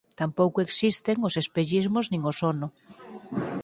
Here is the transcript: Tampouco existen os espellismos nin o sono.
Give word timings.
Tampouco 0.19 0.57
existen 0.65 1.17
os 1.27 1.33
espellismos 1.43 2.05
nin 2.11 2.21
o 2.31 2.33
sono. 2.41 2.67